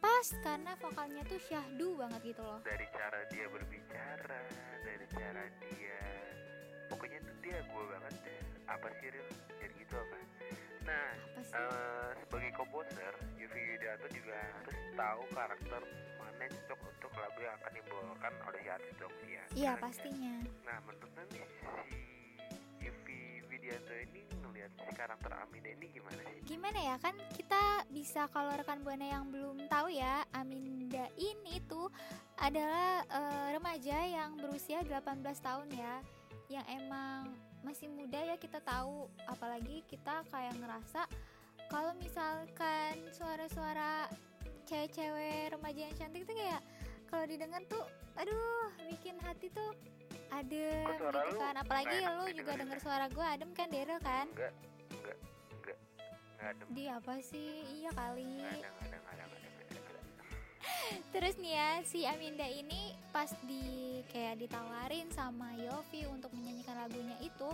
pas 0.00 0.26
karena 0.40 0.72
vokalnya 0.80 1.20
tuh 1.28 1.36
syahdu 1.36 2.00
banget 2.00 2.32
gitu 2.32 2.40
loh. 2.40 2.64
Dari 2.64 2.88
cara 2.96 3.28
dia 3.28 3.44
berbicara, 3.52 4.42
dari 4.80 5.06
cara 5.12 5.44
dia, 5.60 6.00
pokoknya 6.88 7.20
tuh 7.28 7.36
dia 7.44 7.60
gue 7.60 7.84
banget 7.92 8.14
deh. 8.24 8.40
Apa 8.64 8.88
sih 8.96 9.12
Ril? 9.12 9.49
Widianto 13.90 14.14
juga 14.14 14.38
harus 14.38 14.78
tahu 14.94 15.22
karakter 15.34 15.82
mana 16.14 16.40
yang 16.46 16.54
cocok 16.62 16.80
untuk 16.94 17.12
lagu 17.18 17.38
yang 17.42 17.54
akan 17.58 17.72
dibawakan 17.74 18.32
oleh 18.46 18.60
si 18.62 18.68
artis 18.70 18.94
dong 19.02 19.14
ya. 19.26 19.44
Iya 19.50 19.72
pastinya. 19.82 20.34
Nah 20.62 20.78
menurut 20.86 21.10
nih 21.34 21.42
si 21.58 21.98
Yofi 22.86 23.18
Widianto 23.50 23.94
ini 23.98 24.22
ngelihat 24.30 24.70
si 24.78 24.90
karakter 24.94 25.32
Amina 25.42 25.74
ini 25.74 25.86
gimana 25.90 26.22
sih? 26.22 26.38
Gimana 26.46 26.78
ya 26.78 26.96
kan 27.02 27.18
kita 27.34 27.62
bisa 27.90 28.30
kalau 28.30 28.54
rekan 28.54 28.78
buana 28.86 29.06
yang 29.10 29.26
belum 29.26 29.66
tahu 29.66 29.90
ya 29.90 30.22
Aminda 30.38 31.10
ini 31.18 31.58
tuh 31.66 31.90
adalah 32.38 33.02
eh, 33.10 33.58
remaja 33.58 33.98
yang 34.06 34.38
berusia 34.38 34.86
18 34.86 35.02
tahun 35.42 35.66
ya 35.74 35.98
yang 36.46 36.66
emang 36.70 37.26
masih 37.66 37.90
muda 37.90 38.22
ya 38.22 38.38
kita 38.38 38.62
tahu 38.62 39.10
apalagi 39.26 39.82
kita 39.90 40.22
kayak 40.30 40.54
ngerasa 40.62 41.10
kalau 41.70 41.94
misalkan 42.02 42.98
suara-suara 43.14 44.10
cewek-cewek 44.66 45.54
remaja 45.54 45.80
yang 45.86 45.94
cantik 45.94 46.26
tuh 46.26 46.34
kayak 46.34 46.60
kalau 47.06 47.24
didengar 47.30 47.62
tuh 47.70 47.86
aduh 48.18 48.68
bikin 48.90 49.14
hati 49.22 49.48
tuh 49.54 49.70
adem 50.34 50.86
suara 50.98 51.20
gitu 51.30 51.38
kan. 51.38 51.54
Apalagi 51.62 51.96
lu 52.02 52.26
juga 52.34 52.52
denger 52.58 52.78
suara 52.82 53.06
gue 53.06 53.22
adem 53.22 53.50
kan 53.54 53.70
Daryl 53.70 53.98
kan? 54.02 54.26
Enggak, 54.34 54.54
enggak, 54.94 55.16
enggak, 55.54 55.78
enggak 56.38 56.50
ada, 56.50 56.62
di 56.74 56.84
apa 56.90 57.14
sih? 57.22 57.50
Iya 57.82 57.90
kali. 57.94 58.42
Enggak 58.42 58.70
enggak 58.82 59.00
enggak 59.00 59.26
enggak 59.30 59.50
terus 61.10 61.34
nih 61.40 61.54
ya 61.56 61.70
si 61.86 62.06
Aminda 62.06 62.46
ini 62.46 62.94
pas 63.10 63.30
di 63.46 63.98
kayak 64.10 64.42
ditawarin 64.42 65.08
sama 65.10 65.54
Yofi 65.58 66.06
untuk 66.06 66.30
menyanyikan 66.34 66.76
lagunya 66.76 67.16
itu 67.22 67.48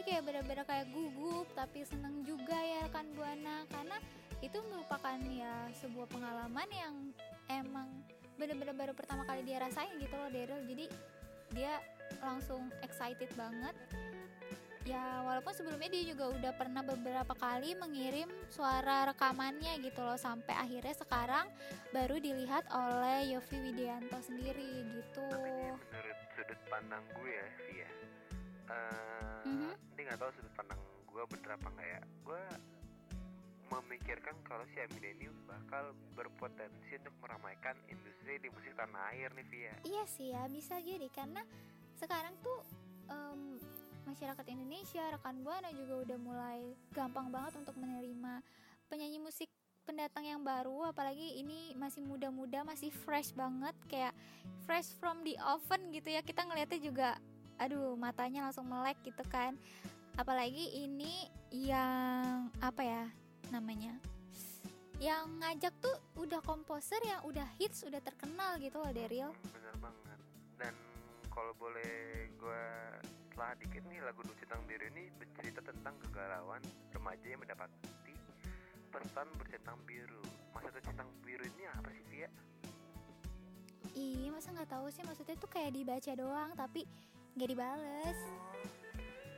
dia 0.00 0.16
kayak 0.16 0.32
bener-bener 0.32 0.64
kayak 0.64 0.88
gugup 0.96 1.44
tapi 1.52 1.84
seneng 1.84 2.24
juga 2.24 2.56
ya 2.56 2.88
rekan 2.88 3.04
buana. 3.12 3.68
Karena 3.68 4.00
itu 4.40 4.56
merupakan 4.72 5.20
ya 5.28 5.68
sebuah 5.76 6.08
pengalaman 6.08 6.68
yang 6.72 6.94
emang 7.52 7.88
bener-bener 8.40 8.72
baru 8.72 8.96
pertama 8.96 9.28
kali 9.28 9.44
dia 9.44 9.60
rasain 9.60 9.92
gitu 10.00 10.16
loh 10.16 10.32
Daryl. 10.32 10.64
Jadi 10.64 10.88
dia 11.52 11.84
langsung 12.24 12.72
excited 12.80 13.28
banget. 13.36 13.76
Ya 14.88 15.20
walaupun 15.20 15.52
sebelumnya 15.52 15.92
dia 15.92 16.16
juga 16.16 16.32
udah 16.32 16.52
pernah 16.56 16.80
beberapa 16.80 17.36
kali 17.36 17.76
mengirim 17.76 18.32
suara 18.48 19.04
rekamannya 19.12 19.84
gitu 19.84 20.00
loh 20.00 20.16
sampai 20.16 20.56
akhirnya 20.56 20.96
sekarang 20.96 21.44
baru 21.92 22.16
dilihat 22.16 22.64
oleh 22.72 23.36
Yofi 23.36 23.60
Widianto 23.60 24.16
sendiri 24.24 24.96
gitu. 24.96 25.28
Tapi 25.28 25.76
menurut 25.92 26.18
sudut 26.32 26.60
pandang 26.72 27.04
gue 27.12 27.28
ya, 27.28 27.46
Via. 27.68 27.88
Eh, 28.70 29.42
Mhm. 29.42 29.70
ini 29.92 30.00
nggak 30.00 30.16
tahu 30.16 30.30
sudut 30.32 30.54
pandang 30.54 30.78
gue 31.04 31.22
bener 31.28 31.50
apa 31.52 31.68
enggak 31.68 31.88
ya. 31.88 32.00
Gue 32.22 32.42
memikirkan 33.68 34.34
kalau 34.42 34.66
si 34.66 34.78
Amina 34.78 35.08
ini 35.08 35.26
bakal 35.44 35.84
berpotensi 36.12 36.90
untuk 36.96 37.14
meramaikan 37.20 37.78
industri 37.86 38.38
di 38.38 38.48
musik 38.48 38.74
tanah 38.74 39.10
air 39.10 39.30
nih 39.30 39.46
Via. 39.46 39.74
iya 39.84 40.02
sih 40.08 40.28
ya 40.28 40.46
bisa 40.46 40.74
jadi 40.76 41.06
karena 41.08 41.46
sekarang 41.94 42.34
tuh 42.40 42.66
em, 43.06 43.62
masyarakat 44.02 44.42
Indonesia 44.48 45.06
rekan 45.08 45.38
buana 45.40 45.70
juga 45.70 46.02
udah 46.02 46.18
mulai 46.18 46.60
gampang 46.90 47.30
banget 47.30 47.62
untuk 47.62 47.78
menerima 47.78 48.42
penyanyi 48.86 49.22
musik 49.22 49.46
pendatang 49.80 50.22
yang 50.24 50.42
baru 50.42 50.90
apalagi 50.90 51.38
ini 51.38 51.70
masih 51.72 52.02
muda-muda 52.02 52.62
masih 52.62 52.90
fresh 52.90 53.30
banget 53.32 53.74
kayak 53.86 54.14
fresh 54.60 54.94
from 54.96 55.22
the 55.22 55.38
oven 55.40 55.90
gitu 55.90 56.10
ya 56.10 56.22
kita 56.22 56.42
ngeliatnya 56.42 56.80
juga 56.80 57.08
aduh 57.60 57.92
matanya 57.94 58.48
langsung 58.48 58.64
melek 58.64 58.96
gitu 59.04 59.20
kan 59.28 59.52
apalagi 60.16 60.80
ini 60.80 61.28
yang 61.52 62.48
apa 62.64 62.82
ya 62.82 63.04
namanya 63.52 64.00
yang 65.00 65.28
ngajak 65.40 65.72
tuh 65.80 65.96
udah 66.16 66.40
komposer 66.44 67.00
yang 67.04 67.20
udah 67.24 67.44
hits 67.60 67.84
udah 67.84 68.00
terkenal 68.00 68.56
gitu 68.60 68.80
loh 68.80 68.92
Daryl 68.92 69.32
Bener 69.48 69.74
banget. 69.80 70.20
Dan 70.60 70.74
kalau 71.32 71.56
boleh 71.56 72.28
gue 72.36 72.64
telah 73.32 73.56
dikit 73.56 73.80
nih 73.88 74.04
lagu 74.04 74.20
Dua 74.20 74.36
Centang 74.36 74.60
Biru 74.68 74.84
ini 74.92 75.08
bercerita 75.16 75.64
tentang 75.64 75.96
kegalauan 76.04 76.60
remaja 76.92 77.24
yang 77.24 77.40
mendapati 77.40 78.12
pesan 78.92 79.28
bercentang 79.40 79.78
biru. 79.88 80.20
Masa 80.52 80.68
centang 80.84 81.08
biru 81.24 81.46
ini 81.56 81.64
apa 81.64 81.88
sih 81.94 82.04
Via? 82.12 82.28
Ih, 83.96 84.28
masa 84.28 84.52
nggak 84.52 84.68
tahu 84.68 84.92
sih 84.92 85.00
maksudnya 85.08 85.40
tuh 85.40 85.48
kayak 85.48 85.72
dibaca 85.72 86.12
doang 86.12 86.50
tapi 86.52 86.84
nggak 87.36 87.48
dibales. 87.50 88.18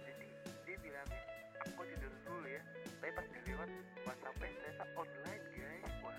Jadi 0.06 0.26
dia 0.64 0.76
bilangnya 0.80 1.20
aku 1.64 1.80
tidur 1.88 2.12
dulu 2.24 2.46
ya. 2.48 2.62
Tapi 3.02 3.10
pas 3.12 3.26
dilihat 3.26 3.70
WhatsAppnya 4.06 4.48
ternyata 4.52 4.84
online 4.96 5.44
guys. 5.52 5.94
Wah. 6.00 6.16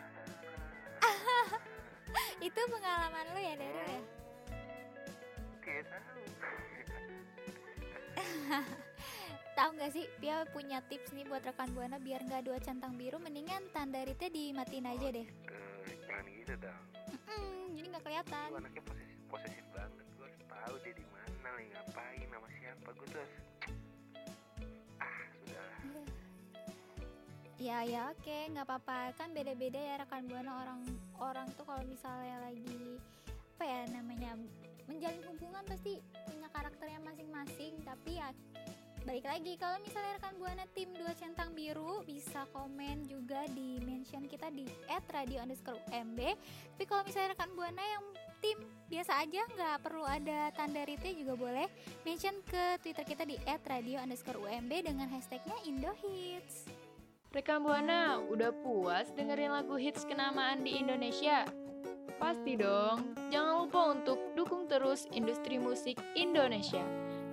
Itu 2.47 2.61
pengalaman 2.67 3.25
lu 3.33 3.39
ya 3.39 3.53
Daryl 3.55 3.87
ya? 3.87 4.01
Tidak 5.63 5.85
tahu. 5.89 6.21
Tahu 9.57 9.69
nggak 9.77 9.91
sih, 9.93 10.05
Pia 10.17 10.49
punya 10.49 10.81
tips 10.89 11.13
nih 11.13 11.29
buat 11.29 11.45
rekan 11.45 11.69
buana 11.77 12.01
biar 12.01 12.25
nggak 12.25 12.49
dua 12.49 12.57
centang 12.57 12.97
biru, 12.97 13.21
mendingan 13.21 13.61
tanda 13.69 14.01
ritnya 14.01 14.29
dimatiin 14.33 14.89
aja 14.89 15.07
deh. 15.13 15.27
Jangan 15.85 16.25
gitu 16.33 16.53
dong. 16.57 16.83
Mm, 17.29 17.65
jadi 17.77 17.87
nggak 17.93 18.03
kelihatan. 18.03 18.47
Lu 18.49 18.57
anaknya 18.57 18.81
posesif, 18.81 19.17
posesif 19.29 19.65
banget. 19.73 20.05
Gue 20.17 20.25
harus 20.25 20.41
tahu 20.49 20.75
dia 20.81 20.93
di 20.97 21.05
mana, 21.43 21.59
lagi 21.59 21.69
ngapain, 21.75 22.27
nama 22.31 22.47
siapa. 22.55 22.89
Gue 22.95 23.07
tuh 23.11 23.19
harus... 23.19 23.35
Ah, 24.95 25.23
sudahlah. 25.35 25.79
Ya 27.59 27.77
ya 27.83 28.01
oke, 28.15 28.37
nggak 28.55 28.63
apa-apa 28.63 29.11
kan 29.19 29.35
beda-beda 29.35 29.75
ya 29.75 29.99
rekan 29.99 30.23
buana 30.31 30.63
orang 30.63 30.79
orang 31.19 31.47
tuh 31.59 31.67
kalau 31.67 31.83
misalnya 31.83 32.47
lagi 32.47 32.95
apa 33.55 33.63
ya 33.63 33.81
namanya 33.95 34.31
menjalin 34.87 35.23
hubungan 35.31 35.63
pasti 35.63 36.03
punya 36.27 36.47
karakternya 36.51 36.99
masing-masing 37.07 37.79
tapi 37.87 38.19
ya 38.19 38.35
balik 39.07 39.23
lagi 39.27 39.55
kalau 39.55 39.79
misalnya 39.83 40.19
rekan 40.19 40.35
buana 40.39 40.65
tim 40.75 40.91
dua 40.95 41.11
centang 41.15 41.55
biru 41.55 42.03
bisa 42.03 42.43
komen 42.51 43.07
juga 43.07 43.47
di 43.51 43.79
mention 43.83 44.27
kita 44.27 44.51
di 44.51 44.67
@radio 45.11 45.43
underscore 45.43 45.79
umb 45.91 46.19
tapi 46.75 46.83
kalau 46.83 47.03
misalnya 47.07 47.35
rekan 47.35 47.51
buana 47.55 47.83
yang 47.83 48.03
tim 48.43 48.59
biasa 48.91 49.23
aja 49.23 49.41
nggak 49.47 49.77
perlu 49.79 50.03
ada 50.03 50.51
tanda 50.51 50.83
ritnya 50.83 51.15
juga 51.15 51.33
boleh 51.39 51.67
mention 52.03 52.35
ke 52.43 52.77
twitter 52.83 53.07
kita 53.07 53.23
di 53.23 53.39
@radio 53.47 54.03
underscore 54.03 54.37
umb 54.43 54.69
dengan 54.69 55.07
hashtagnya 55.07 55.55
Indohits. 55.63 56.67
Rekan 57.33 57.65
Buana, 57.65 58.21
udah 58.29 58.53
puas 58.61 59.09
dengerin 59.17 59.49
lagu 59.49 59.73
hits 59.73 60.05
kenamaan 60.05 60.61
di 60.61 60.77
Indonesia? 60.77 61.49
Pasti 62.21 62.53
dong, 62.53 63.17
jangan 63.33 63.65
lupa 63.65 63.97
untuk 63.97 64.19
dukung 64.37 64.69
terus 64.69 65.09
industri 65.09 65.57
musik 65.57 65.97
Indonesia. 66.13 66.85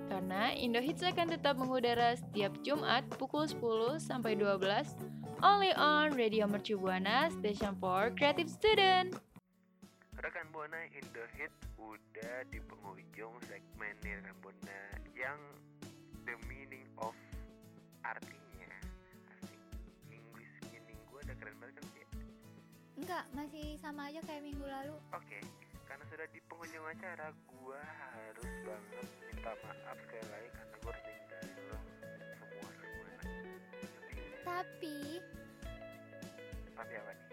Karena 0.09 0.57
Indohits 0.57 1.05
akan 1.05 1.37
tetap 1.37 1.61
mengudara 1.61 2.16
setiap 2.16 2.57
Jumat 2.64 3.05
pukul 3.20 3.44
10 3.44 4.01
sampai 4.01 4.40
12 4.40 4.96
only 5.44 5.77
on 5.77 6.16
Radio 6.16 6.49
Mercu 6.49 6.81
Buana 6.81 7.29
Station 7.37 7.77
for 7.77 8.09
Creative 8.16 8.49
Student. 8.49 9.30
Rekan 10.21 10.53
Buana 10.53 10.77
Indo 10.93 11.25
Hit 11.33 11.49
udah 11.81 12.45
di 12.53 12.61
penghujung 12.61 13.41
segmen 13.49 13.97
nih 14.05 14.21
rekan 14.21 14.37
Buana 14.45 14.81
yang 15.17 15.41
the 16.29 16.37
meaning 16.45 16.85
of 17.01 17.17
artinya 18.05 18.69
asik 19.33 19.57
English 20.13 20.53
meaning 20.69 21.01
gue 21.09 21.25
udah 21.25 21.37
keren 21.41 21.57
banget 21.57 21.81
kan 21.81 21.87
sih 21.97 22.05
Enggak, 23.01 23.25
masih 23.33 23.81
sama 23.81 24.13
aja 24.13 24.21
kayak 24.29 24.45
minggu 24.45 24.61
lalu. 24.61 24.93
Oke, 25.17 25.41
karena 25.89 26.05
sudah 26.13 26.29
di 26.37 26.41
penghujung 26.53 26.85
acara, 26.85 27.33
gua 27.49 27.81
harus 27.81 28.53
banget 28.69 29.09
minta 29.25 29.57
maaf 29.65 29.97
sekali 30.05 30.27
lagi 30.29 30.49
karena 30.53 30.75
gua 30.85 30.93
harus 30.93 31.05
ninggalin 31.09 31.59
lo 31.65 31.79
semua 32.37 32.71
semua. 32.77 33.09
Tapi, 34.45 34.97
Tapi 36.77 36.93
apa 36.93 37.13
nih? 37.17 37.30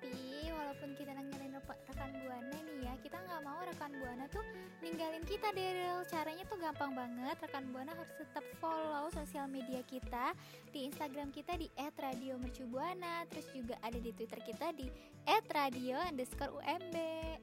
Tapi 0.00 0.48
walaupun 0.54 0.94
kita 0.94 1.10
ninggalin 1.12 1.58
rekan 1.60 2.10
buana 2.22 2.56
nih 2.62 2.78
ya, 2.86 2.94
kita 3.02 3.18
nggak 3.20 3.42
mau 3.42 3.60
rekan 3.66 3.92
buana 3.98 4.24
tuh 4.30 4.44
ninggalin 4.80 5.24
kita 5.26 5.52
Daryl. 5.52 6.04
Caranya 6.06 6.44
tuh 6.46 6.56
gampang 6.56 6.94
banget. 6.94 7.36
Rekan 7.42 7.66
buana 7.74 7.92
harus 7.92 8.08
tetap 8.16 8.44
follow 8.62 9.10
sosial 9.10 9.50
media 9.50 9.82
kita 9.84 10.32
di 10.70 10.84
Instagram 10.88 11.34
kita 11.34 11.58
di 11.58 11.68
@radiomercubuana, 11.76 13.26
terus 13.28 13.50
juga 13.52 13.76
ada 13.82 13.98
di 13.98 14.14
Twitter 14.14 14.40
kita 14.40 14.72
di 14.72 14.88
@radio_umb. 15.28 16.96